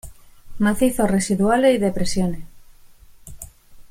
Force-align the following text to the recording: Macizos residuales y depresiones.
Macizos 0.57 1.11
residuales 1.11 1.75
y 1.75 1.77
depresiones. 1.77 2.41